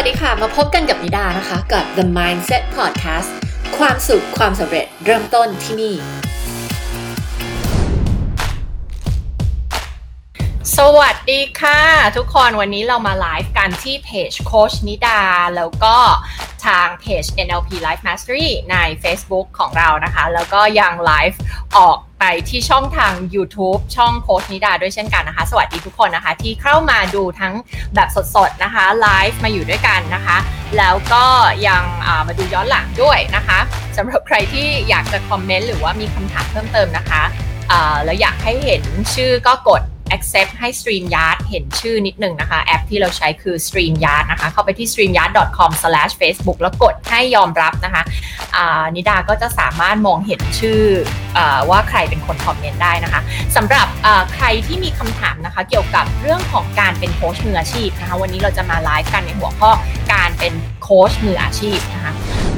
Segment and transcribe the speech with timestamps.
[0.00, 3.30] วัสดีค่ะ มาพบกันกับนิดานะคะ กับ The Mindset Podcast
[3.78, 5.94] ความสุขความสำเร็จเริ่มต้นที่นี่
[10.76, 11.80] สวัสดีค่ะ
[12.16, 15.20] ทุกคนวันนี้เรามาไลฟ์กันที่เพจโคชนิดา
[15.56, 15.96] แล้วก็
[16.66, 21.40] ทางเพจ NLP Life Mastery ใน Facebook ของเรานะคะ แล้วก็ยังไลฟ์
[21.76, 27.54] ออก ไปที่ช่องทาง YouTube ช่องโค้ชนิดาด้วยเช่นกันนะคะ สวัสดีทุกคนนะคะ ที่เข้ามาดูทั้ง
[27.94, 30.36] แบบสดๆนะคะไลฟ์มาอยู่ด้วยกันนะคะ
[30.78, 31.24] แล้วก็
[31.68, 31.82] ยัง
[32.26, 33.58] มาดูย้อนหลังด้วยนะคะ
[33.96, 37.22] สำหรับใครที่อยากจะคอมเมนต์หรือว่ามีคำถามเพิ่มเติมนะคะ
[38.04, 38.82] แล้วอยากให้เห็น
[39.14, 39.82] ชื่อก็กด
[40.16, 48.02] accept ให้ StreamYard เห็นชื่อนิดหนึ่งนะคะ แอปที่เราใช้คือ StreamYard นะคะ เข้าไปที่ streamyard.com/facebook แล้วกดให้ยอมรับนะคะ
[48.94, 50.82] นิดาก็จะสามารถมองเห็นชื่อ
[51.38, 53.20] อว่าใครเป็นคนคอมเมนต์ได้นะคะ
[53.56, 53.86] สำหรับ
[54.34, 59.70] ใครที่มีคำถามนะคะ เกี่ยวกับเรื่องของการเป็นโค้ชมืออาชีพนะคะ วันนี้เราจะมาไลฟ์กันในหัวข้อ
[60.12, 60.52] การเป็น
[60.86, 62.12] โค้ชมืออาชีพนะคะ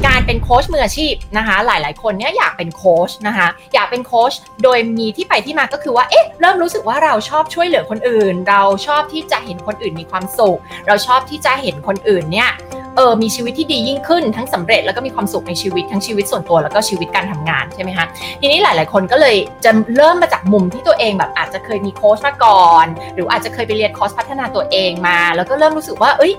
[0.07, 12.51] การเป็นโค้ชมืออาชีพนะคะ หลาย ๆ คนเนี่ยอยากเป็นโค้ชนะคะ อยากเป็นโค้ชโดยมีที่ไปที่มาก็คือว่า เอ๊ะ เริ่มรู้สึกว่าเราชอบช่วยเหลือคนอื่น เราชอบที่จะเห็นคนอื่นมีความสุข เราชอบที่จะเห็นคนอื่นเนี่ย
[12.97, 18.07] เออมีชีวิตที่ดียิ่งขึ้นทั้งสำเร็จแล้วก็มีความสุขในชีวิตทั้งชีวิตส่วนตัวแล้วก็ชีวิตการทำงานใช่ไหมคะ
[18.41, 26.33] ทีนี้หลาย ๆ คนก็เลยจะเริ่มมาจากมุมที่ตัวเองแบบอาจจะเคยมีโค้ชมาก่อน หรืออาจจะเคยไปเรียนคอร์สพัฒนาตัวเองมา แล้วก็เริ่มรู้สึกว่า เอ้ย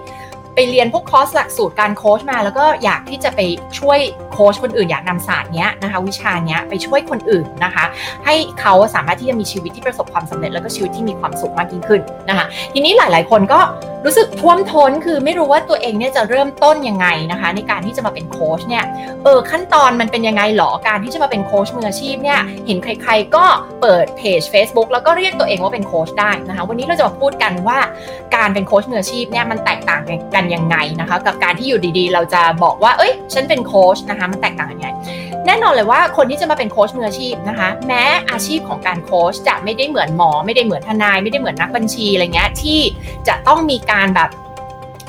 [0.62, 3.40] ไปเรียนพวกคอร์สหลักสูตรการโค้ชมา แล้วก็อยากที่จะไป
[3.80, 4.00] ช่วย
[4.34, 7.86] โค้ชคนอื่น อยากนำศาสตร์เนี้ยนะคะวิชาเนี้ยไปช่วยคนอื่นนะคะ
[8.26, 13.60] ให้เขาสามารถที่จะมีชีวิตที่ประสบความสำเร็จแล้วก็ชีวิตที่มีความสุขมากยิ่งขึ้นนะคะ ทีนี้หลาย ๆ คนก็
[14.06, 18.84] รู้สึกท่วมท้นคือไม่รู้ว่าตัวเองเนี่ยจะเริ่มต้นยังไงนะคะ ในการที่จะมาเป็นโค้ชเนี่ย
[19.24, 23.46] เออขั้นตอนมันเป็นยังไงหรอการที่จะมาเป็นโค้ชมืออาชีพเนี่ยเห็นใคร ๆ ก็
[23.82, 27.80] เปิดเพจ Facebook แล้วก็เรียกตัวเองว่าเป็นโค้ชได้นะคะ วันนี้เราจะมาพูดกันว่า
[28.36, 30.02] การเป็นโค้ชมืออาชีพเนี่ยมันแตกต่าง
[30.36, 34.90] กันยังไงนะคะ กับการที่อยู่ดีๆ เราจะบอกว่า เอ้ย ฉันเป็นโค้ชนะคะ มันแตกต่างกันยังไง
[35.46, 42.80] แน่นอนเลยว่าคนที่จะมาเป็นโค้ชมืออาชีพนะคะ แม้อาชีพของการโค้ชจะไม่ได้เหมือนหมอ ไม่ได้เหมือนทนาย ไม่ได้เหมือนนักบัญชีอะไรเงี้ยที่
[43.28, 44.30] จะต้องมีการแบบ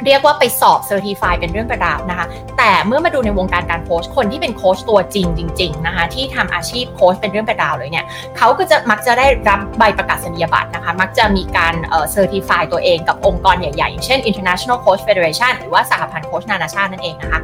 [0.05, 2.27] เรียกว่าไปสอบ certify เป็นเรื่องเป็นราวนะคะ
[2.59, 8.07] แต่เมื่อมาดูในวงการการโค้ชคนที่เป็นโค้ชตัวจริงจริง ๆ นะคะ ที่ทำอาชีพโค้ชเป็นเรื่องเป็นราวเลยเนี่ย
[8.37, 17.41] เขาก็จะมักจะได้รับใบประกาศนียบัตรนะคะ มักจะมีการ certify ตัวเองกับองค์กรใหญ่ๆ อย่างเช่น International Coach Federation หรือว่าสหพันธ์โค้ชนานาชาตินั่นเองนะคะ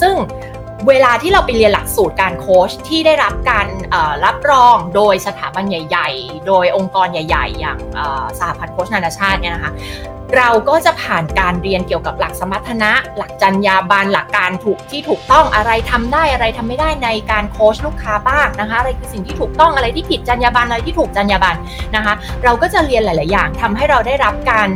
[0.00, 0.14] ซึ่ง
[0.88, 3.66] เวลาที่เราไปเรียนหลักสูตรการโค้ชที่ได้รับการ
[4.24, 7.78] รับรองโดยสถาบันใหญ่ ๆ โดยองค์กรใหญ่ ๆ อย่าง
[8.38, 9.72] สหพันธ์โค้ชนานาชาติเนี่ยนะคะ
[10.36, 21.58] เราก็จะผ่านการเรียนเกี่ยวกับหลักสมรรถนะ หลักจรรยาบรรณหลักการถูกที่ถูกต้องอะไรทำได้อะไรทำไม่ได้ในการโค้ชลูกค้าบ้างนะคะ อะไรคือสิ่งที่ถูกต้องอะไรที่ผิดจรรยาบรรณอะไรที่ถูกจรรยาบรรณ
[21.96, 24.68] นะคะ เราก็จะเรียนหลาย ๆ อย่างทำให้เราได้รับการ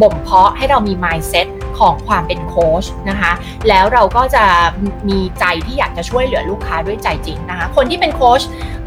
[0.00, 1.46] บ่มเพาะให้เรามี mindset
[1.78, 3.32] ของความเป็นโค้ชนะคะ
[3.68, 4.44] แล้วเราก็จะ
[5.08, 8.42] มีใจที่อยากจะช่วยเหลือลูกค้าด้วยใจจริงนะคะ คนที่เป็นโค้ช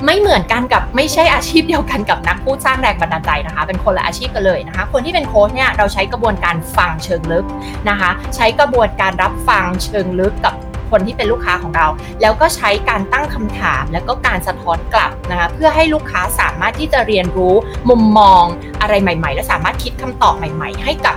[0.06, 7.46] ไม่เหมือนกันกับไม่ใช่อาชีพเดียวกันกับนักพูดสร้างแรงบันดาลใจนะคะ เป็นคนละอาชีพกันเลยนะคะ คนที่เป็นโค้ชเนี่ยเราใช้กระบวนการฟังเชิงลึก
[7.90, 10.56] นะคะ ใช้กระบวนการรับฟังเชิงลึกกับ
[10.98, 11.88] คนที่เป็นลูกค้าของเรา
[12.22, 17.56] แล้วก็ใช้การตั้งคำถาม แล้วก็การสะท้อนกลับนะคะเพื่อให้ลูกค้าสามารถที่จะเรียนรู้
[17.90, 18.44] มุมมอง
[18.82, 21.16] อะไรใหม่ ๆ และสามารถคิดคำตอบใหม่ ๆ ให้กับ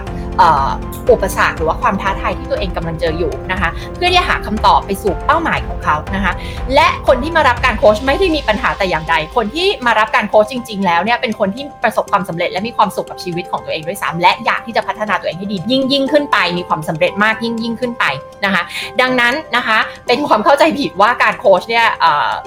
[1.11, 6.33] อุปสรรคหรือว่าความท้าทายที่ตัวเองกำลังเจออยู่นะคะ เพื่อที่จะหาคำตอบไปสู่เป้าหมายของเขานะคะ
[6.75, 18.05] และคนที่มารับการโค้ชไม่ได้มีปัญหาแต่อย่างใด คนที่มารับการโค้ชจริง ๆ แล้วเนี่ยเป็นคนที่ประสบความสำเร็จและมีความสุขกับชีวิตของตัวเองด้วยซ้ำและอยากที่จะพัฒนาตัวเองให้ดียิ่งยิ่งขึ้นไป มีความสำเร็จมากยิ่งยิ่งขึ้นไป
[18.45, 18.63] นะคะ
[19.01, 21.87] ดังนั้นนะคะเป็นความเข้าใจผิดว่าการโค้ชเนี่ย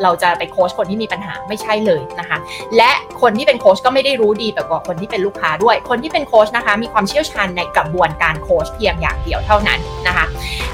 [0.03, 2.38] เราจะไปโค้ชคนที่มีปัญหาไม่ใช่เลยนะคะ
[2.78, 10.26] และคนที่เป็นโค้ชก็ไม่ได้รู้ดีแบบกว่าคนที่เป็นลูกค้าด้วย คนที่เป็นโค้ชนะคะมีความเชี่ยวชาญในกระบวนการโค้ชเพียงอย่างเดียวเท่านั้นนะคะ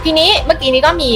[0.03, 1.11] ทีนี้เมื่อกี้นี้ก็มี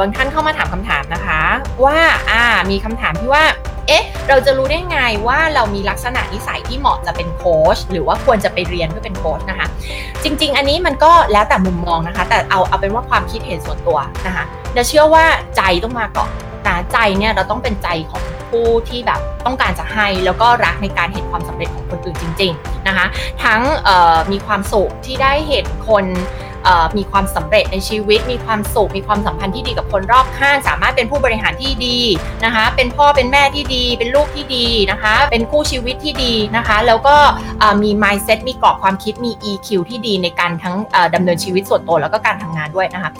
[0.00, 1.40] บางท่านเข้ามาถามคำถามนะคะ
[1.84, 1.98] ว่า
[2.30, 3.44] อ่ามีคำถามที่ว่า
[3.88, 9.66] เอ๊ะ เราจะรู้ได้ไงว่าเรามีลักษณะนิสัยที่เหมาะจะเป็นโค้ชหรือว่าควรจะไปเรียนเพื่อเป็นโค้ชนะคะ
[10.24, 14.44] จริง ๆ อันนี้มันก็แล้วแต่มุมมองนะคะ แต่เอาเอาเป็นว่าความคิดเห็นส่วนตัวนะคะ
[14.88, 15.24] เชื่อว่า
[15.56, 16.30] ใจต้องมาก่อน
[16.66, 23.06] นะใจเนี่ยเราต้องเป็นใจของ ผู้ที่แบบต้องการจะให้แล้วก็รักในการเห็นความสำเร็จของคนอื่นจริง ๆนะคะ
[23.44, 23.60] ทั้ง
[24.32, 26.06] มีความสุขที่ได้เห็นคน
[26.98, 31.98] มีความสำเร็จในชีวิต มีความสุข มีความสัมพันธ์ที่ดีกับคนรอบข้าง สามารถเป็นผู้บริหารที่ดี
[32.44, 37.16] นะคะ เป็นพ่อ เป็นแม่ที่ดี เป็นลูกที่ดีนะคะ เป็นคู่ชีวิตที่ดีนะคะ แล้วก็
[37.82, 40.76] มี mindset มีกรอบความคิด มี EQ ที่ดีในการทั้ง
[41.14, 43.10] ดำเนินชีวิตส่วนตัวแล้วก็การทำงานด้วยนะคะ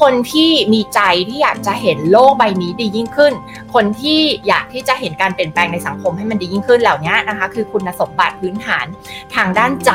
[0.00, 3.32] คนที่มีใจที่อยากจะเห็นโลกใบนี้ดียิ่งขึ้น
[3.74, 8.86] คนที่อยากที่จะเห็นการเปลี่ยนแปลงในสังคมให้มันดียิ่งขึ้นเหล่านี้นะคะคือคุณสมบัติพื้นฐาน
[9.34, 9.92] ทางด้านใจ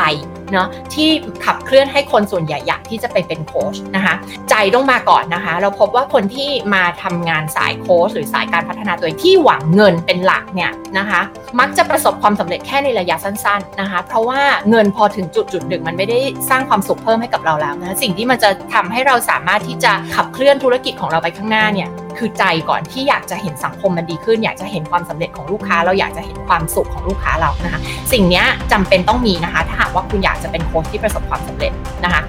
[0.53, 1.09] เนาะที่
[1.45, 4.15] ขับเคลื่อนให้คนส่วนใหญ่อยากที่จะไปเป็นโค้ชนะคะ
[4.49, 11.21] ใจต้องมาก่อนนะคะ เราพบว่าคนที่มาทำงานสายโค้ชหรือสายการพัฒนาตัวเองที่หวังเงินเป็นหลักเนี่ยนะคะ
[11.59, 16.19] มักจะประสบความสำเร็จแค่ในระยะสั้นๆนะคะเพราะว่าเงินพอถึงจุดจุดหนึ่งมันไม่ได้
[16.49, 27.79] สร้างความสุขเพิ่มให้กับเราแล้วนะสิ่งที่มันจะทำให้เราสามารถที่จะขับเคลื่อนธุรกิจของเราไปข้างหน้าเนี่ยคือใจก่อนที่อยากจะเห็นสังคมมันดีขึ้น อยากจะเห็นความสำเร็จของลูกค้า เราอยากจะเห็นความสุขของลูกค้าเรานะคะ
[28.13, 31.71] สิ่งนี้จำเป็นต้องมีนะคะ ถ้าหากว่าคุณอยากจะเป็นโค้ชที่ประสบความสำเร็จ
[32.03, 32.21] นะคะ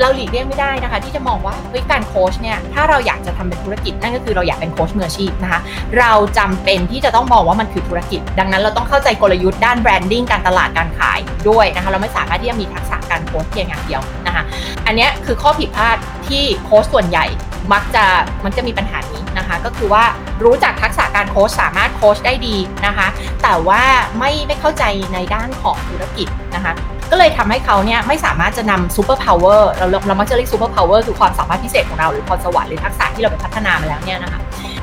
[0.00, 5.60] เราหลีกเลี่ยงไม่ได้นะคะ ที่จะมองว่าเฮ้ยการโค้ชเนี่ยถ้าเราอยากจะทำเป็นธุรกิจนั่นก็คือเราอยากเป็นโค้ชมืออาชีพนะคะ
[5.98, 14.42] เราจำเป็นที่จะต้องมองว่ามันคือธุรกิจ ดังนั้นเราต้องเข้าใจกลยุทธ์ด้าน branding การตลาดการขายด้วยนะคะ เราไม่สามารถที่จะมีทักษะการโค้ชเพียงอย่างเดียวนะคะ
[14.86, 15.96] อันนี้คือข้อผิดพลาด
[16.28, 17.26] ที่โค้ชส่วนใหญ่
[17.72, 18.04] มักจะ
[18.44, 18.98] มันจะมีปัญหา
[19.38, 20.04] นะคะ ก็คือว่า
[20.44, 23.06] รู้จักทักษะการโค้ชสามารถโค้ชได้ดีนะคะ
[23.42, 23.82] แต่ว่า
[24.18, 24.84] ไม่ไม่เข้าใจ
[25.14, 26.72] ในด้านของธุรกิจนะคะ
[27.10, 34.40] ก็เลยทำให้เขาเนี่ยไม่สามารถจะนำ superpower เราเรามักจะเรียก superpower คือความสามารถพิเศษของเราหรือพรสวรรค์หรือทักษะที่เราไปพัฒนามาแล้วเนี่ยนะคะ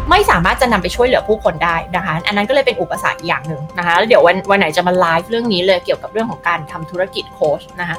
[0.09, 7.97] ไม่สามารถจะนำไปช่วยเหลือผู้คนได้นะคะ อันนั้นก็เลยเป็นอุปสรรคอย่างหนึ่งนะคะแล้วเดี๋ยววันวันไหนจะมาไลฟ์เรื่องนี้เลยเกี่ยวกับเรื่องของการทำธุรกิจโค้ชนะคะ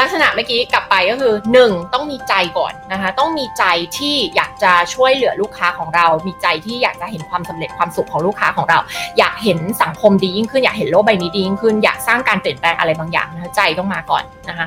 [0.00, 1.94] ลักษณะเมื่อกี้กลับไปก็คือ 1.
[1.94, 3.64] ต้องมีใจก่อนนะคะต้องมีใจ
[3.98, 8.78] ที่อยากจะช่วยเหลือลูกค้าของเรา มีใจที่อยากจะเห็นความสำเร็จความสุขของลูกค้าของเรา
[9.18, 14.66] อยากเห็นสังคมดียิ่งขึ้นอยากเห็นโลกใบนี้ดียิ่งขึ้นอยากสร้างการเปลี่ยนแปลงอะไรบางอย่างนะคะใจต้องมาก่อนนะคะ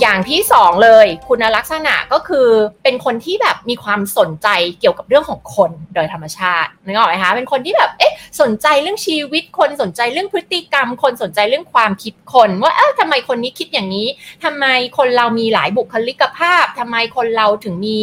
[0.00, 2.48] อย่างที่ 2 เลยคุณลักษณะก็คือ
[2.82, 4.48] เป็นคนที่แบบมีความสนใจ
[4.80, 14.08] เกี่ยวกับเรื่องของคนโดยธรรมชาตินึกออกไหมคะเป็นคนที่แบบเอ๊ะสนใจเรื่องชีวิตคนสนใจเรื่องพฤติกรรม คนสนใจเรื่องความคิดคน ว่าเออทำไมคนนี้คิดอย่างนี้
[14.44, 18.00] ทำไมไมคนเรามีหลายบุคลิกภาพทำไมคนเราถึงมี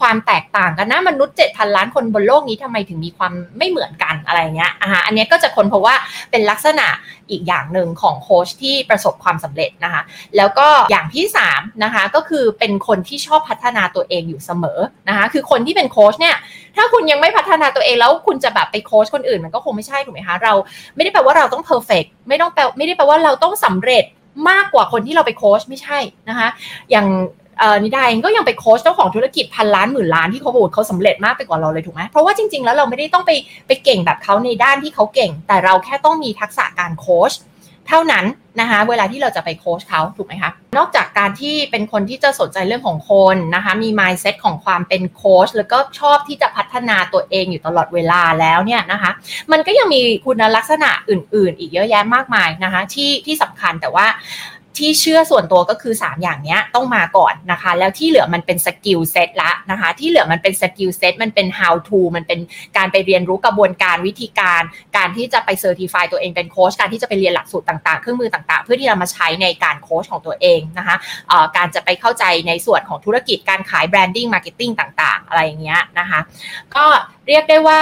[0.00, 5.94] ความแตกต่างกันนะมนุษย์เจ็ดพันล้านคนบนโลกนี้ทำไมถึงมีความไม่เหมือนกันอะไรเงี้ยอะอันนี้ก็จะคนเพราะว่า
[6.30, 6.86] เป็นลักษณะ
[7.30, 10.02] อีกอย่างหนึ่งของโค้ชที่ประสบความสำเร็จนะคะ
[10.36, 11.24] แล้วก็อย่างที่
[11.54, 14.78] 3นะคะก็คือเป็นคนที่ชอบพัฒนาตัวเองอยู่เสมอ
[15.08, 16.36] นะคะคือคนที่เป็นโค้ชเนี่ย
[16.76, 20.52] ถ้าคุณยังไม่พัฒนาตัวเองแล้วคุณจะแบบไปโค้ชคนอื่นมันก็คงไม่ใช่ถูกไหมคะเรา
[20.94, 24.04] ไม่ได้แปลว่าเราต้องเพอร์เฟกไม่ต้องแปลไม่ได้แปลว่าเราต้องสำเร็จ
[24.50, 25.98] มากกว่าคนที่เราไปโค้ชไม่ใช่
[26.28, 26.48] นะคะ
[26.90, 27.06] อย่าง
[27.82, 33.30] นิดาเองก็ยังไปโค้ชเจ้าของธุรกิจพันล้านหมื่นล้านที่เขาบอกเขาสำเร็จมากไปกว่าเราเลยถูกไหมเพราะว่าจริง ๆ แล้วเราไม่ได้ต้องไป
[33.66, 37.32] ไปเก่งแบบเขาในด้านที่เขาเก่ง แต่เราแค่ต้องมีทักษะการโค้ช
[37.88, 38.24] เท่านั้น
[38.60, 49.10] นะคะเวลาที่เราจะไปโค้ชเขาถูกไหมคะนอกจากการที่เป็นคนที่จะสนใจเรื่องของคนนะคะมี mindset ของความเป็นโค้ชแล้วก็ชอบที่จะพัฒนาตัวเองอยู่ตลอดเวลาแล้วเนี่ยนะคะ
[49.52, 54.06] มันก็ยังมีคุณลักษณะอื่น ๆ อีกเยอะแยะมากมายนะคะที่ที่สำคัญแต่ว่า
[54.78, 62.40] ที่เชื่อส่วนตัวก็คือ 3 อย่างนี้ต้องมาก่อนนะคะ แล้วที่เหลือมันเป็น skill set ละนะคะ ที่เหลือมันเป็นสกิลเซ็ตมันเป็น how to มันเป็น
[62.76, 64.62] การไปเรียนรู้กระบวนการวิธีการ
[64.96, 70.96] การที่จะไป certify ตัวเองเป็นโค้ชการที่จะไปเรียนหลักสูตรต่างๆ เครื่องมือต่างๆ เพื่อที่จะมาใช้ในการโค้ชของตัวเองนะคะ
[71.56, 76.20] การจะไปเข้าใจในส่วนของธุรกิจการขาย branding marketing ต่างๆ อะไรอย่างเงี้ยนะคะ
[76.76, 76.84] ก็
[77.28, 77.80] เรียกได้ว่า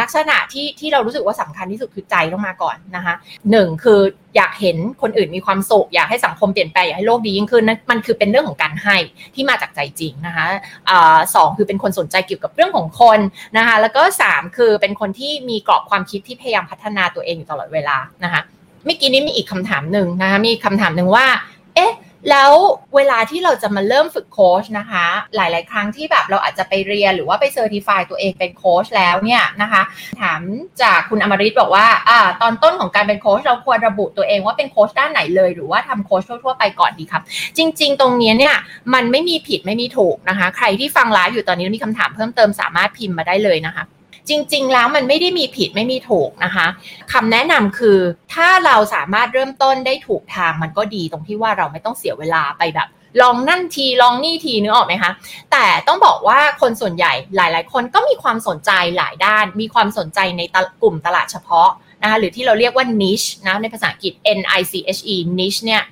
[0.00, 3.14] ลักษณะที่ที่เรารู้สึกว่าสำคัญที่สุดคือใจต้องมาก่อนนะคะ
[3.50, 4.00] หนึ่งคือ
[4.36, 8.96] อยากเห็นคนอื่นมีความสุขอยากให้สังคมเปลี่ยนแปลงอยากให้โลกดียิ่งขึ้นนั่นมันคือเป็นเรื่องของการให้
[9.34, 10.46] ที่มาจากใจจริงนะคะ
[11.34, 13.18] สองคือเป็นคนสนใจเกี่ยวกับเรื่องของคน
[13.56, 18.40] นะคะแล้วก็สามคือเป็นคนที่มีกรอบความคิดที่พยายามพัฒนาตัวเองอยู่ตลอดเวลานะคะ
[18.84, 21.26] เมื่อกี้นี้มีอีกคำถามหนึ่งนะคะมีคำถามหนึ่งว่า
[21.74, 21.92] เอ๊ะ
[22.30, 22.52] แล้ว
[22.96, 29.82] เวลาที่เราจะมาเริ่มฝึกโค้ชนะคะ หลาย ๆ ครั้งที่แบบเราอาจจะไปเรียนหรือว่าไป certify ตัวเองเป็นโค้ชแล้วเนี่ยนะคะ
[30.20, 30.40] ถาม
[30.82, 37.22] จากคุณอมริตบอกว่าอ่า ตอนต้นของการเป็นโค้ชเราควรระบุตัวเองว่าเป็นโค้ชด้านไหนเลย หรือว่าทำโค้ชทั่ว ๆ ไปก่อนดีครับ
[37.56, 38.56] จริง ๆ ตรงนี้เนี่ย
[38.94, 43.84] มันไม่มีผิดไม่มีถูกนะคะ ใครที่ฟังไลฟ์อยู่ตอนนี้มีคำถามเพิ่มเติมสามารถพิมพ์มาได้เลยนะคะ
[44.28, 46.66] จริง ๆ แล้วมันไม่ได้มีผิดไม่มีถูกนะคะ
[47.12, 47.98] คำแนะนำคือ
[48.34, 52.88] ถ้าเราสามารถเริ่มต้นได้ถูกทางมันก็ดีตรงที่ว่าเราไม่ต้องเสียเวลาไปแบบ
[53.22, 55.12] ลองนั่นทีลองนี่ทีนึกออกไหมคะ
[55.52, 60.42] แต่ต้องบอกว่าคนส่วนใหญ่หลาย ๆ คนก็มีความสนใจหลายด้าน มีความสนใจใน
[60.82, 61.68] กลุ่มตลาดเฉพาะ
[62.02, 65.82] นะคะหรือที่เราเรียกว่า niche นะในภาษาอังกฤษ N I C H E niche เนี่ย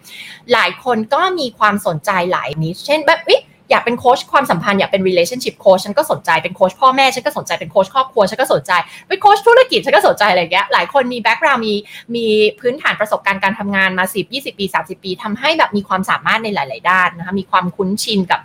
[0.52, 3.30] หลายคนก็มีความสนใจหลาย niche เช่นแบบอ
[3.70, 8.72] อยากเป็นโค้ชความสัมพันธ์อยากเป็น relationship coach ฉันก็สนใจเป็นโค้ชพ่อแม่ฉันก็สนใจเป็นโค้ชครอบครัวฉันก็สนใจ
[9.08, 11.74] เป็นโค้ชธุรกิจฉันก็สนใจอะไรเงี้ยหลายคนมี background มี
[12.14, 12.26] มี
[12.60, 18.40] พื้นฐานประสบการณ์การทำงานมา 10 20 ปี 30 ปีทำให้แบบมีความสามารถในหลาย ๆ ด้านนะคะมีความคุ้นชินกับ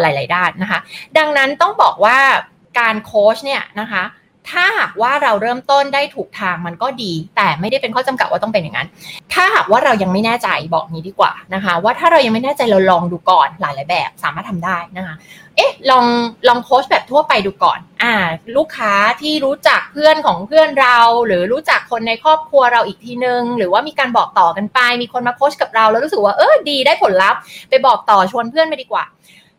[0.00, 0.78] หลาย ๆ ด้านนะคะ
[1.18, 2.18] ดังนั้นต้องบอกว่า
[2.80, 4.02] การโค้ชเนี่ยนะคะ
[4.50, 8.88] ถ้าหากว่าเราเริ่มต้นได้ถูกทางมันก็ดี แต่ไม่ได้เป็นข้อจำกัดว่าต้องเป็นอย่างนั้น
[9.32, 15.14] ถ้าหากว่าเรายังไม่แน่ใจบอกนี้ดีกว่านะคะ ว่าถ้าเรายังไม่แน่ใจเราลองดูก่อนหลายๆแบบ สามารถทำได้นะคะ
[15.56, 16.04] เอ๊ะลอง
[16.48, 18.14] ลองโค้ชแบบทั่วไปดูก่อนอ่า
[18.56, 29.04] ลูกค้าที่รู้จักเพื่อนของเพื่อนเรา หรือรู้จักคนในครอบครัวเราอีกทีนึง หรือว่ามีการบอกต่อกันไป มีคนมาโค้ชกับเราแล้วรู้สึกว่าเออดีได้ผลลัพธ์ไปบอกต่อชวนเพื่อนไปดีกว่า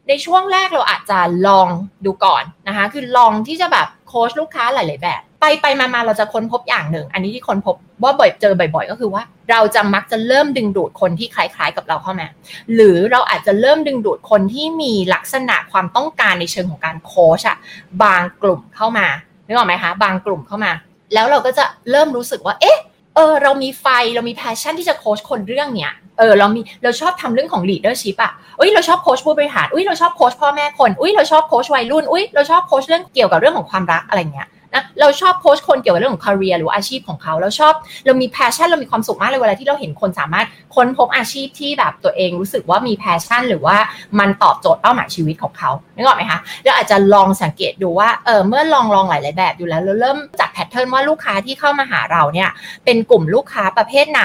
[0.09, 1.67] ในช่วงแรกเราอาจจะลอง
[2.05, 12.27] ดูก่อนนะคะ คือลองที่จะแบบ โค้ชลูกค้าหลาย ๆ แบบ ไปไปมามาเราจะค้นพบอย่างหนึ่ง อันนี้ที่ค้นพบว่าบ่อยเจอบ่อย ๆ ก็คือว่า เราจะมักจะเริ่มดึงดูดคนที่คล้าย ๆ กับเราเข้ามา
[12.73, 17.57] หรือเราอาจจะเริ่มดึงดูดคนที่มีลักษณะความต้องการในเชิงของการโค้ชอะ
[18.03, 19.07] บางกลุ่มเข้ามา
[19.47, 20.71] นึกออกไหมคะ บางกลุ่มเข้ามา
[21.13, 22.77] แล้วเราก็จะเริ่มรู้สึกว่า เอ๊ะ
[23.15, 37.73] เออเรามีไฟเรามี passion ที่จะโค้ชคนเรื่องเนี้ยเออเรามีเราชอบทำเรื่องของ leadership อะอุ้ยเราชอบโค้ชผู้บริหาร อุ้ยเราชอบโค้ชพ่อแม่คน อุ้ยเราชอบโค้ชวัยรุ่น อุ้ยเราชอบโค้ชเรื่องเกี่ยวกับเรื่องของความรักอะไรเงี้ยนะเราชอบโค้ชคนเกี่ยวกับเรื่องของ career หรืออาชีพของเขา เราชอบ
[38.05, 43.77] เรามี passion เรามีความสุขมากเลยเวลาที่เราเห็นคนสามารถค้นพบอาชีพที่แบบตัวเองรู้สึกว่ามี passion หรือว่า
[44.19, 52.49] มันตอบโจทย์เป้าหมายชีวิตของเขานึกออกไหมคะเราอาจจะลองสังเกตดูว่าเออเมื่อลองลองหลาย ๆ แบบอยู่แล้วเราเริ่มจับ pattern ว่าลูกค้าที่เข้ามาหาเราเนี่ย
[52.85, 54.23] เป็นกลุ่มลูกค้าประเภทไหน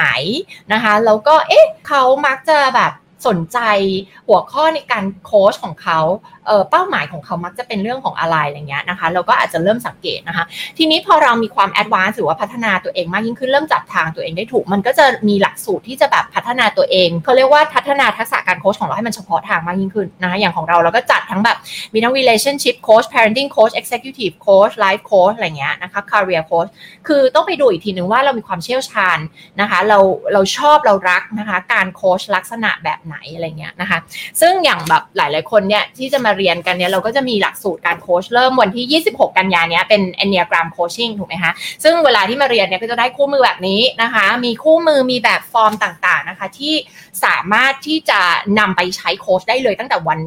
[0.73, 2.93] นะคะแล้วก็เอ๊ะ เขามักจะแบบ
[3.27, 3.59] สนใจ
[4.29, 6.01] หัวข้อในการโค้ชของเขา
[6.71, 10.45] เป้าหมายของเขามักจะเป็นเรื่องของอะไรอะไรเงี้ยนะคะเราก็อาจจะเริ่มสังเกตนะคะ
[10.79, 21.57] ทีนี้พอเรามีความ advance หรือว่าพัฒนาตัวเองมากยิ่งขึ้นเริ่มจับทางตัวเองได้ถูก มันก็จะมีหลักสูตรที่จะแบบพัฒนาตัวเองเขาเรียกว่าพัฒนาทักษะการโค้ชของเราให้มันเฉพาะทางมากยิ่งขึ้นนะคะอย่างของเราเราก็จัดทั้งแบบ
[21.93, 26.71] มีทั้ง relationship coach parenting coach executive coach life coach อะไรเงี้ยนะคะ career coach
[27.07, 29.19] คือต้องไปดูอีกทีนึงว่าเรามีความเชี่ยวชาญ
[29.61, 29.99] นะคะเรา
[30.33, 33.99] เราชอบเรารักนะคะการโค้ชลักษณะแบบไหนอะไรเงี้ยนะคะ
[34.41, 41.53] ซึ่งอย่างแบบหลาย ๆคนเนี่ยที่จะมาเรียนกันเนี่ยเราก็จะมีหลักสูตรการโค้ชเริ่มวันที่ 26 กันยานี้เป็น Enneagram Coaching ถูกไหมคะ
[41.85, 46.75] ซึ่งเวลาที่มาเรียนเนี่ยก็จะได้คู่มือแบบนี้นะคะ มีคู่มือมีแบบฟอร์มต่างๆนะคะ ที่
[47.25, 48.21] สามารถที่จะ
[48.59, 50.19] นำไปใช้โค้ชได้เลยตั้งแต่วัน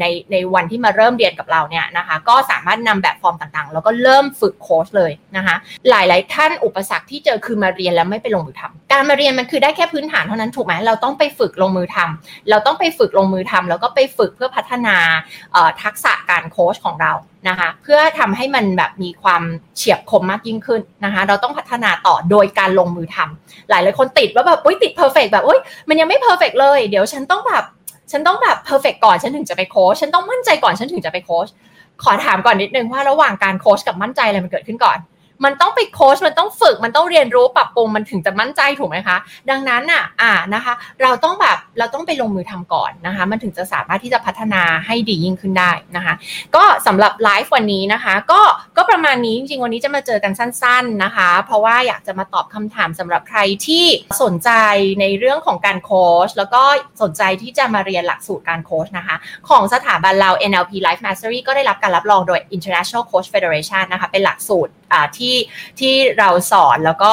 [0.00, 5.56] ในในวันที่มาเริ่มเรียนกับเราเนี่ยนะคะก็สามารถนำแบบฟอร์มต่างๆ แล้วก็เริ่มฝึกโค้ชเลยนะคะ
[5.88, 14.96] หลายๆ ท่านอุปสรรคที่เจอคือมาเรียนแล้วไม่ไปลงมือทำการมาเรียนมันคือได้แค่พื้นฐานเท่านั้นถูกไหมเราต้องไปฝึกลงมือทำเราต้องไปฝึกลงมือทำแล้วก็ไปฝึกเพื่อพัฒนา
[15.82, 17.12] ทักษะการโค้ชของเรา
[17.48, 19.42] นะคะเพื่อทำให้มันแบบมีความ
[19.76, 27.64] เฉียบคมมากยิ่งขึ้นนะคะเราต้องพัฒนาต่อโดยการลงมือทหลายหลายคนติดว่าแบบอุ้ยติด perfect แบบอุ้ยมันยังไม่ perfect เลย เดี๋ยวฉันต้องแบบ
[28.12, 31.46] ฉันต้องแบบ perfect ก่อนฉันถึงจะไปโค้ชฉันต้องมั่นใจก่อนฉันถึงจะไปโค้ช
[32.02, 34.98] ขอถามก่อนนิดนึงว่าระหว่างการโค้ชกับมั่นใจอะไรมันเกิดขึ้นก่อน
[35.44, 39.16] มันต้องไปโค้ชมันต้องฝึกมันต้องเรียนรู้ปรับปรุงมันถึงจะมั่นใจถูกไหมคะ
[39.50, 46.14] ดังนั้นอะอ่านะคะ เราต้องแบบเราต้องไปลงมือทำก่อนนะคะ มันถึงจะสามารถที่จะพัฒนาให้ดียิ่งขึ้นได้นะคะ
[46.56, 48.40] ก็สำหรับไลฟ์วันนี้นะคะ ก็
[48.76, 53.84] ก็ประมาณนี้จริงๆวันนี้จะมาเจอกันสั้น ๆนะคะ เพราะว่าอยากจะมาตอบคำถามสำหรับใครที่
[54.22, 54.50] สนใจ
[55.00, 56.62] ในเรื่องของการโค้ชแล้วก็
[57.02, 59.16] สนใจที่จะมาเรียนหลักสูตรการโค้ชนะคะ
[59.48, 64.72] ของสถาบันเรา NLP Life Mastery ก็ได้รับการรับรองโดย International Coach Federation นะคะเป็นหลักสูตร
[65.18, 65.36] ที่
[65.80, 67.12] ที่เราสอนแล้วก็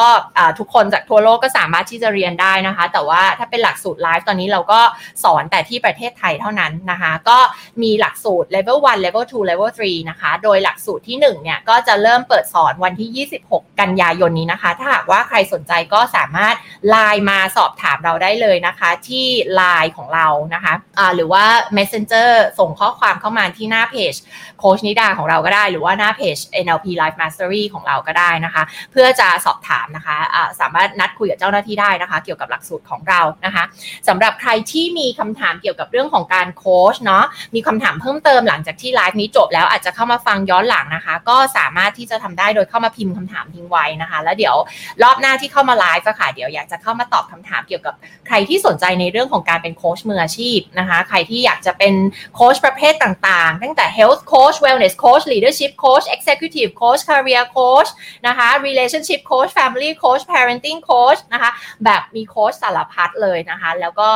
[0.59, 4.81] ทุกคนจากทั่วโลกก็สามารถที่จะเรียนได้นะคะ แต่ว่าถ้าเป็นหลักสูตรไลฟ์ตอนนี้เราก็
[5.23, 7.37] สอนแต่ที่ประเทศไทยเท่านั้นนะคะ ก็
[7.81, 16.55] มีหลักสูตร level 1 level 2 level 3นะคะ โดยหลักสูตรที่ 1 เนี่ย ก็จะเริ่มเปิดสอนวันที่ 26 กันยายนนี้นะคะ ถ้าหากว่าใครสนใจก็สามารถ
[16.89, 21.45] ไลน์มาสอบถามเราได้เลยนะคะ ที่ไลน์ของเรานะคะะหรือว่า
[21.77, 24.13] messenger ส่งข้อความเข้ามาที่หน้าเพจ
[24.59, 33.63] โคชนิดาของเราก็ได้ หรือว่าหน้าเพจ NLP Life Mastery ของเราก็ได้นะคะ เพื่อจะสอบถามนะคะะสามารถนัดคุยกับเจ้าหน้าที่ได้นะคะ เกี่ยวกับหลักสูตรของเรานะคะ
[34.07, 37.25] สำหรับใครที่มีคำถามเกี่ยวกับเรื่องของการโค้ชเนาะ
[37.55, 44.55] มีคำถามเพิ่มเติมหลังจากที่ไลฟ์นี้จบแล้วอาจจะเข้ามาฟังย้อนหลังนะคะ ก็สามารถที่จะทำได้โดยเข้ามาพิมพ์คำถามทิ้งไว้นะคะ แล้วเดี๋ยว
[45.03, 47.93] รอบหน้าที่เข้ามาไลฟ์ก็ค่ะเดี๋ยวอยากจะเข้ามาตอบคำถามเกี่ยวกับ
[48.27, 51.93] ใครที่สนใจในเรื่องของการเป็นโค้ชมืออาชีพนะคะ ใครที่อยากจะเป็น
[52.35, 57.89] โค้ชประเภทต่างๆ ตั้งแต่ health coach wellness coach leadership coach executive coach career coach
[58.27, 61.51] นะคะ relationship coach family coach parenting coach นะคะ
[61.85, 64.07] แบบมีโค้ชสารพัดเลยนะคะ แล้วก็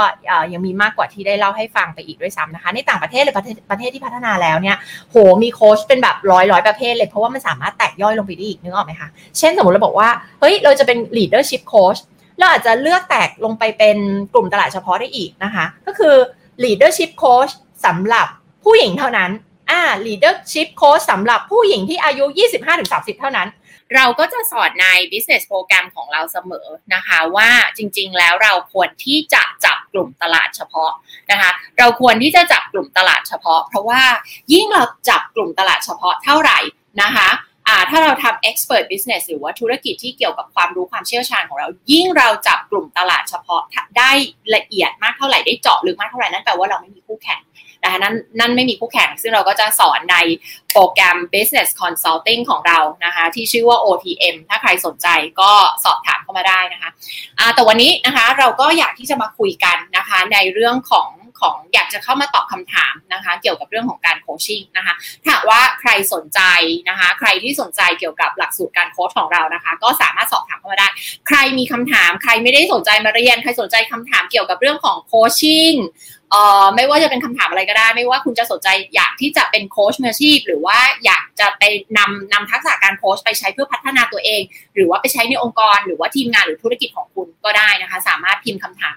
[0.53, 4.77] ยังมีมากกว่าที่ได้เล่าให้ฟังไปอีกด้วยซ้ำนะคะ ในต่างประเทศหรือประเทศประเทศที่พัฒนาแล้วเนี่ย
[5.11, 11.99] โห มีโค้ชเป็นแบบร้อยร้อยประเภทเลย เพราะว่ามันสามารถแตกย่อยลงไปได้อีกนึกออกไหมคะ เช่นสมมติเราบอกว่า เฮ้ย เราจะเป็น leadership coach
[12.39, 13.97] เราอาจจะเลือกแตกลงไปเป็น
[14.33, 16.15] กลุ่มตลาดเฉพาะได้อีกนะคะ ก็คือ
[16.63, 17.51] leadership coach
[17.85, 18.27] สำหรับ
[18.63, 19.31] ผู้หญิงเท่านั้น
[19.75, 22.25] อ่า leadership coach สำหรับผู้หญิงที่อายุ
[22.73, 23.49] 25-30 เท่านั้น
[23.95, 30.91] เราก็จะสอนใน business program ของเราเสมอนะคะ ว่าจริงๆ แล้วเราควรที่จะจับกลุ่มตลาดเฉพาะ
[31.31, 34.01] นะคะ เราควรที่จะจับกลุ่มตลาดเฉพาะ เพราะว่า
[34.53, 36.59] ยิ่งเราจับกลุ่มตลาดเฉพาะเท่าไหร่
[37.01, 37.29] นะคะ
[37.67, 43.61] อ่าถ้าเราทำ expert business หรือว่าธุรกิจที่เกี่ยวกับความรู้ความเชี่ยวชาญของเรา ยิ่งเราจับกลุ่มตลาดเฉพาะ
[43.97, 44.11] ได้
[44.55, 47.41] ละเอียดมากเท่าไหร่ได้เจาะลึกมากเท่าไหร่นั่นแปลว่าเราไม่มีคู่แข่ง
[47.85, 50.17] นะคะนั่นนั่นไม่มีคู่แข่ง ซึ่งเราก็จะสอนใน
[50.71, 55.07] โปรแกรม business consulting ของเรานะคะที่ชื่อว่า OTM ถ้าใครสนใจ
[55.41, 55.51] ก็
[55.83, 61.09] สอบถามเข้ามาได้นะคะะแต่วันนี้นะคะเราก็อยากที่จะมาคุยกันนะคะในเรื่องของ
[61.41, 66.41] ของอยากจะเข้ามาตอบคำถามนะคะ เกี่ยวกับเรื่องของการโคชชิ่งนะคะถ้าว่าใครสนใจ
[66.89, 70.87] นะคะ ใครที่สนใจเกี่ยวกับหลักสูตรการโค้ชของเรานะคะ ก็สามารถสอบถามเข้ามาได้
[71.27, 75.73] ใครมีคำถาม ใครไม่ได้สนใจมาเรียน ใครสนใจคำถามเกี่ยวกับเรื่องของโคชชิ่ง
[76.31, 81.63] เอ่อไม่ว่าจะเป็นคำถามอะไรก็ได้ ไม่ว่าคุณจะสนใจอยากที่จะเป็นโค้ชมืออาชีพ หรือว่าอยากจะไป
[81.97, 84.41] นำนำทักษะการโค้ชไปใช้เพื่อพัฒนาตัวเอง
[84.75, 88.95] หรือว่าไปใช้ในองค์กร หรือว่าทีมงานหรือธุรกิจของคุณก็ได้นะคะ สามารถพิมพ์คำถาม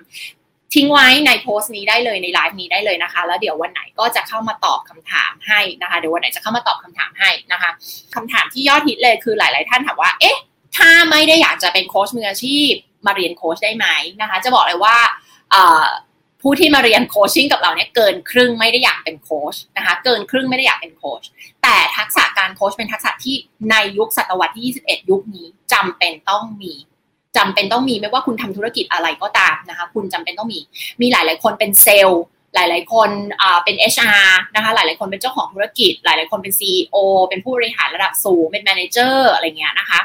[0.75, 7.71] ทิ้งไว้ในโพสต์นี้ได้เลยในไลฟ์นี้ได้เลยนะคะ แล้วเดี๋ยววันไหนก็จะเข้ามาตอบคำถามให้นะคะเดี๋ยววันไหนจะเข้ามาตอบคำถามให้นะคะ
[8.15, 10.39] คำถามที่ยอดฮิตเลยคือหลาย ๆ ท่านถามว่าเอ๊ะ
[10.77, 12.73] ถ้าไม่ได้อยากจะเป็นโค้ชมืออาชีพ
[13.07, 13.87] มาเรียนโค้ชได้ไหม
[14.21, 14.97] นะคะ จะบอกเลยว่า
[16.43, 21.23] ผู้ที่มาเรียน coaching กับเราเนี่ยเกินครึ่งไม่ได้อยากเป็นโค้ชนะคะเกินครึ่งไม่ได้อยากเป็นโค้ช
[21.63, 23.35] แต่ทักษะการโค้ชเป็นทักษะที่
[23.71, 26.75] ในยุคศตวรรษที่ 21 ยุคนี้จำเป็นต้องมี
[27.37, 30.61] จำเป็นต้องมีไม่ว่าคุณทำธุรกิจอะไรก็ตามนะคะคุณจำเป็นต้องมี
[31.01, 32.23] มีหลาย ๆ คนเป็นเซลล์
[32.55, 33.11] หลาย ๆ คน
[33.65, 36.97] เป็น HR นะคะหลาย ๆ คนเป็นเจ้าของธุรกิจ หลาย ๆ คนเป็น CEO
[37.29, 40.01] เป็นผู้บริหารระดับสูงเป็น manager อะไรเงี้ยนะคะ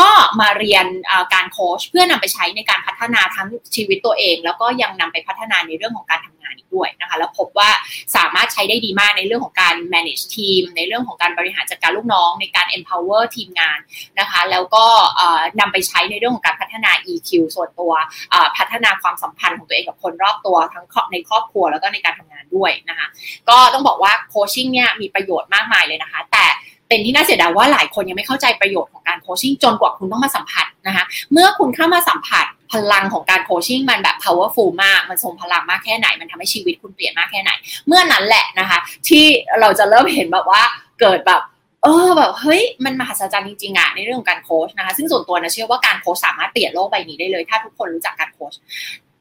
[0.00, 0.86] ก็มาเรียน
[1.34, 7.70] การโค้ชเพื่อนำไปใช้ในการพัฒนาทั้งชีวิตตัวเอง แล้วก็ยังนำไปพัฒนาในเรื่องของการทำงานอีกด้วยนะคะแล้วพบว่า
[8.16, 13.78] สามารถใช้ได้ดีมากในเรื่องของการ manage ทีม ในเรื่องของการบริหารจัดการลูกน้อง ในการ empower ทีมงาน
[14.18, 14.84] นะคะแล้วก็
[15.60, 17.92] นำไปใช้ในเรื่องของการพัฒนา EQ ส่วนตัว
[18.58, 23.06] พัฒนาความสัมพันธ์ของตัวเองกับคนรอบตัวทั้งในครอบครัวแล้วก็ในการทำงานด้วยนะคะ
[23.48, 26.44] ก็ต้องบอกว่าโคชชิ่งเนี่ยมีประโยชน์มากมายเลยนะคะแต่
[26.90, 37.50] เป็นที่น่าเสียดายว่าหลายคนยังไม่เข้าใจประโยชน์ของการโคชชิ่งจนกว่าคุณต้องมาสัมผัสนะคะเมื่อคุณเข้ามาสัมผัสพลังของการโคชชิ่งมันแบบ powerful มาก มันทรงพลังมากแค่ไหน มันทำให้ชีวิตคุณเปลี่ยนมากแค่ไหน
[37.86, 38.78] เมื่อนั้นแหละนะคะ
[39.08, 39.24] ที่
[39.60, 40.62] เราจะเริ่มเห็นแบบว่า
[41.00, 41.40] เกิดแบบ
[41.82, 48.54] เออแบบเฮ้ยมันมหัศจรรย์จริงๆอะในเรื่องของการโค้ชนะคะ ซึ่งส่วนตัวนะเชื่อว่าการโค้ชสามารถเปลี่ยนโลกใบนี้ได้เลย ถ้าทุกคนรู้จักการโค้ช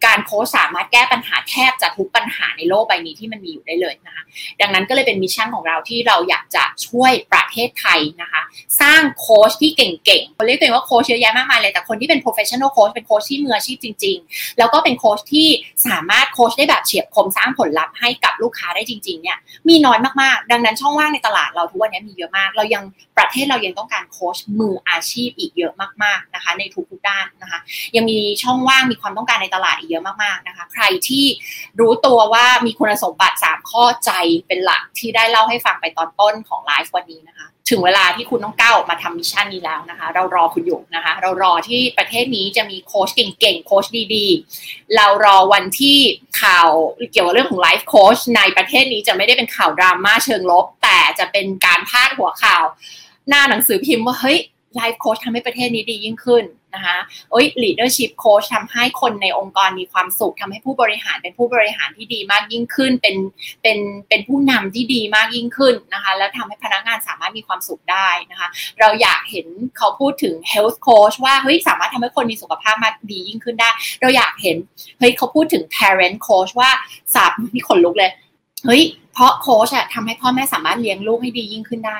[0.05, 4.23] การโค้ชสามารถแก้ปัญหาแทบจะทุกปัญหาในโลกใบนี้ที่มันมีอยู่ได้เลยนะคะ
[4.61, 8.41] ดังนั้นก็เลยเป็น mission ของเราที่เราอยากจะช่วยประเทศไทยนะคะ
[8.81, 15.47] สร้างโค้ชที่เก่งๆคนเรียกตัวเองว่าโค้ชเยอะแยะมากมายเลยแต่คนที่เป็น professional coach เป็นโค้ชที่มืออาชีพจริง ๆ แล้วก็เป็นโค้ชที่
[15.87, 19.37] สามารถโค้ชได้แบบเฉียบคมสร้างผลลัพธ์ให้กับลูกค้าได้จริงๆเนี่ย
[19.69, 22.83] มีน้อยมากๆ ดังนั้นช่องว่างในตลาดเราทุกวันนี้มีเยอะมาก เรายัง
[23.17, 27.59] ประเทศเรายังต้องการโค้ชมืออาชีพอีกเยอะมากๆนะคะในทุกๆด้านนะคะ
[27.95, 31.25] ยังมีช่องว่างมีความต้องการในตลาดอีกเยอะมากๆนะคะ ใครที่
[31.79, 34.11] รู้ตัวว่ามีคุณสมบัติ 3 ข้อใจ
[34.47, 45.97] เป็นหลักที่ได้เล่าให้ฟังไปตอนต้นของไลฟ์วันนี้นะคะ ถึงเวลาที่คุณต้องก้าวมาทำ mission นี้แล้วนะคะ เรารอคุณอยู่นะคะ เรารอที่ประเทศนี้จะมีโค้ชเก่งๆโค้ชดีๆ เรารอวันที่
[46.41, 46.69] ข่าว
[47.11, 52.63] เกี่ยวกับเรื่องของไลฟ์โค้ชในประเทศนี้จะไม่ได้เป็นข่าวดราม่าเชิงลบ แต่จะเป็นการพาดหัวข่าว
[53.27, 54.39] หน้าหนังสือพิมพ์ว่าเฮ้ย
[54.75, 56.43] ไลฟ์โค้ชทำให้ประเทศนี้ดียิ่งขึ้น
[56.75, 56.97] นะคะ
[57.31, 63.15] โอ้ย leadership coach ทำให้คนในองค์กรมีความสุขทำให้ผู้บริหารเป็นผู้บริหารที่ดีมากยิ่งขึ้น เป็น
[63.61, 63.77] เป็น
[64.09, 68.47] เป็นผู้นำที่ดีมากยิ่งขึ้นนะคะ แล้วทำให้พนักงานสามารถมีความสุขได้นะคะ
[68.79, 73.69] เราอยากเห็นเขาพูดถึง health coach ว่า เฮ้ย สามารถทำให้คนมีสุขภาพมากดียิ่งขึ้นได้
[74.01, 74.57] เราอยากเห็น
[74.99, 76.69] เฮ้ย เขาพูดถึง parent coach ว่า
[77.13, 78.11] สาบมีคนลุกเลย
[78.65, 81.97] เฮ้ยเพราะโค้ชอะทำให้พ่อแม่สามารถเลี้ยงลูกให้ดียิ่งขึ้นได้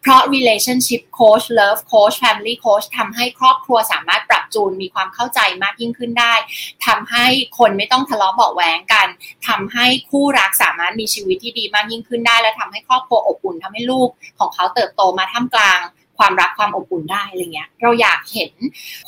[0.00, 6.34] เพราะ relationship coach love coach family coach ทำให้ครอบครัวสามารถปรับจูนมีความเข้าใจมากยิ่งขึ้นได้
[6.86, 7.26] ทำให้
[7.58, 9.08] คนไม่ต้องทะเลาะเบาแหวงกัน
[9.48, 15.80] ทำให้คู่รักสามารถมีชีวิตที่ดีมากยิ่งขึ้นได้ และทำให้ครอบครัวอบอุ่นทำให้ลูกของเขาเติบโตมาท่ามกลาง
[16.22, 18.52] ความรักความอบอุ่นได้อะไรเงี้ยเราอยากเห็น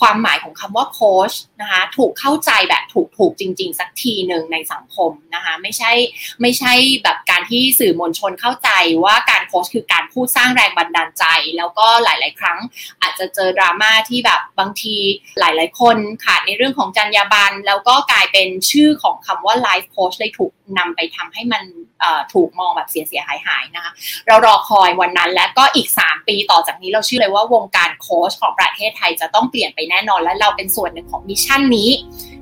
[0.00, 5.92] ความหมายของคำว่าโค้ชนะคะถูกเข้าใจแบบถูกถูกจริง ๆ สักทีหนึ่งในสังคมนะคะไม่ใช่
[6.40, 6.72] ไม่ใช่
[7.02, 8.70] แบบการที่สื่อมวลชนเข้าใจ
[9.04, 11.24] ว่าการโค้ชคือการพูดสร้างแรงบันดาลใจ
[11.56, 12.58] แล้วก็หลาย ๆ ครั้ง
[13.02, 14.96] อาจจะเจอดราม่าที่แบบบางที
[15.38, 21.62] หลาย ๆ คนขาดในเรื่องของจรรยาบรรณแล้วก็กลายเป็นชื่อของคำว่าไลฟ์โค้ชเลยถูกนำไปทำให้มัน
[22.34, 23.92] ถูกมองแบบเสียเสียหายหายนะคะ
[24.26, 31.90] เรารอคอยวันนั้นและก็อีก 3 ปีต่อจากนี้เราเชื่อเลยว่าวงการโค้ชของประเทศไทยจะต้องเปลี่ยนไปแน่นอนและเราเป็นส่วนหนึ่งของ mission นี้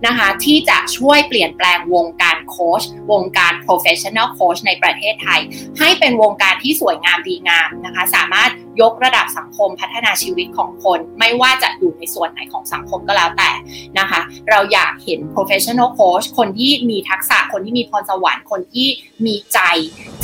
[0.07, 5.41] นะคะ ที่จะช่วยเปลี่ยนแปลงวงการ โค้ชวงการ professional coach ในประเทศไทย
[5.79, 8.51] ให้เป็นวงการที่สวยงามดีงามนะคะ สามารถ
[8.81, 13.51] ยกระดับสังคมพัฒนาชีวิตของคน ไม่ว่าจะอยู่ในส่วนไหนของสังคมก็แล้วแต่
[13.99, 18.89] นะคะ เราอยากเห็น professional coach คนที่มีทักษะคนที่มีพรสวรรค์คนที่
[19.27, 19.59] มีใจ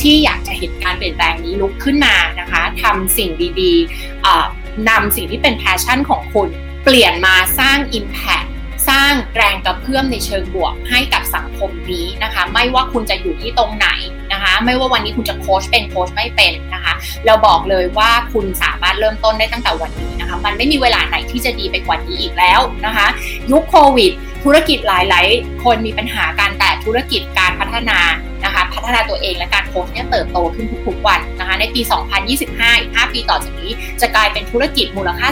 [0.01, 6.49] ที่อยากจะเห็นการเปลี่ยนแปลงนี้ลุกขึ้นมานะคะทำสิ่งดีๆนำสิ่งที่เป็น passion ของคุณ
[6.85, 8.47] เปลี่ยนมาสร้าง Impact
[8.89, 13.89] สร้างแรงกระเพื่อมในเชิงบวกให้กับสังคมนี้นะคะ ไม่ว่าคุณจะอยู่ที่ตรงไหน
[14.33, 16.93] นะคะ ไม่ว่าวันนี้คุณจะโค้ชเป็นโค้ชไม่เป็นนะคะ
[17.27, 23.07] เราบอกเลยว่าคุณสามารถเริ่มต้นได้ตั้งแต่วันนี้นะคะ มันไม่มีเวลาไหนที่จะดีไปกว่านี้อีกแล้วนะคะ
[23.51, 24.13] ยุคโควิด
[24.45, 27.99] ธุรกิจหลาย ๆ คนมีปัญหาการแต่ธุรกิจการพัฒนา
[28.45, 31.81] นะคะ พัฒนาตัวเองและการโค้ชเนี่ยเติบโตขึ้นทุกๆวันนะคะ ในปี
[32.27, 35.29] 2025 อีก 5 ปีต่อจากนี้ จะกลายเป็นธุรกิจมูลค่า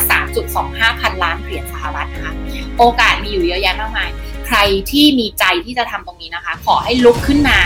[0.53, 2.33] 3.25 พันล้านเหรียญสหรัฐนะคะ
[2.79, 4.11] โอกาสมีอยู่เยอะแยะมากมาย
[4.47, 4.59] ใคร
[4.91, 7.59] ที่มีใจที่จะทำตรงนี้นะคะ ขอให้ลุกขึ้นมา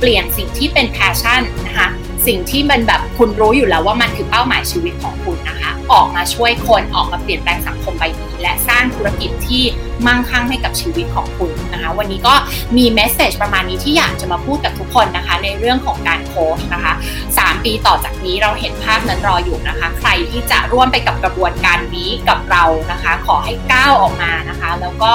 [0.00, 1.88] เปลี่ยนสิ่งที่เป็น passion นะคะ
[2.26, 9.62] สิ่งที่มันแบบคุณรู้อยู่แล้วว่ามันคือเป้าหมายชีวิตของคุณนะคะ ออกมาช่วยคนออกมาเปลี่ยนแปลงสังคมใบนี้และสร้างธุรกิจที่
[10.06, 12.34] มั่งคั่งให้กับชีวิตของคุณนะคะ วันนี้ก็
[12.76, 16.92] มี message ประมาณนี้ที่อยากจะมาพูดกับทุกคนนะคะ ในเรื่องของการโค้ชนะคะ
[17.28, 25.12] 3 ปีต่อจากนี้เราเห็นภาพนั้นรออยู่นะคะ ใครที่จะร่วมไปกับกระบวนการนี้กับเรานะคะ ขอให้ก้าวออกมานะคะ แล้วก็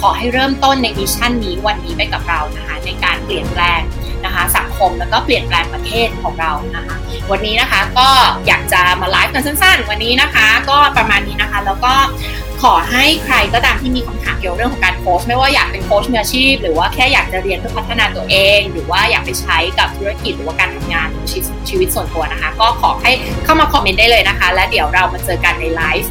[0.00, 3.82] ขอให้เริ่มต้นใน mission นี้วันนี้ไปกับเรานะคะ ในการเปลี่ยนแปลง
[4.24, 6.96] นะคะสังคมแล้วก็เปลี่ยนแปลงประเทศของเรานะคะ
[7.30, 8.08] วันนี้นะคะก็
[8.46, 11.94] อยากจะมาไลฟ์กันสั้นๆ วันนี้นะคะก็ประมาณนี้นะคะแล้วก็
[12.62, 23.12] ขอให้ใครก็ตามที่มีคำถามเกี่ยวกับเรื่องของการโค้ชไม่ว่าอยากเป็นโค้ชมืออาชีพ หรือว่าแค่อยากจะเรียนเพื่อพัฒนาตัวเอง หรือว่าอยากไปใช้กับธุรกิจหรือว่าการทำงานหรือชีวิตชีวิตส่วนตัวนะคะ ก็ขอให้
[23.44, 26.10] เข้ามาคอมเมนต์ได้เลยนะคะ และเดี๋ยวเรามาเจอกันในไลฟ์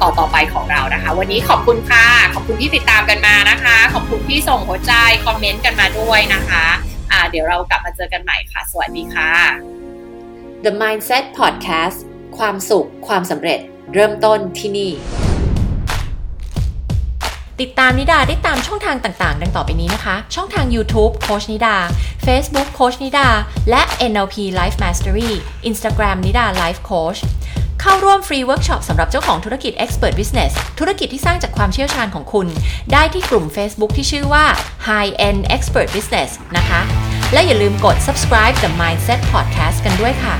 [0.00, 4.92] ต่อต่อไปของเรานะคะ วันนี้ขอบคุณค่ะ ขอบคุณที่ติดตามกันมานะคะ ขอบคุณที่ส่งหัวใจ
[5.24, 6.64] คอมเมนต์กันมาด้วยนะคะ
[7.30, 9.30] เดี๋ยวเรากลับมาเจอกันใหม่ค่ะ สวัสดีค่ะ
[10.64, 11.98] The Mindset Podcast
[12.38, 13.60] ความสุข ความสำเร็จ
[13.94, 14.92] เริ่มต้นที่นี่
[17.60, 21.76] ติดตามนิดาได้ตามช่องทางต่างๆ ดังต่อไปนี้นะคะ ช่องทาง YouTube โคชนิดา
[22.26, 23.28] Facebook โค้ชนิดา
[23.70, 25.30] และ NLP Life Mastery
[25.70, 27.20] Instagram นิดา Life Coach
[27.80, 32.46] เข้าร่วมฟรีเวิร์กช็อปสำหรับเจ้าของธุรกิจ Expert Business ธุรกิจที่สร้างจากความเชี่ยวชาญของคุณ
[32.92, 34.44] ได้ที่กลุ่ม Facebook ที่ชื่อว่า
[34.88, 36.80] High End Expert Business นะคะ
[37.32, 40.34] และอย่าลืมกด subscribe The Mindset Podcast กันด้วยค่ะ